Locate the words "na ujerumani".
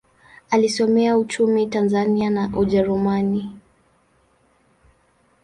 2.29-3.59